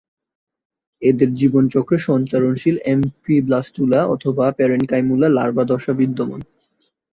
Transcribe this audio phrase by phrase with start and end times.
[1.01, 6.41] এদের জীবনচক্রে সঞ্চারনশীল এমফিব্লাস্টুলা অথবা প্যারেনকাইমুলা লার্ভা দশা বিদ্যমান।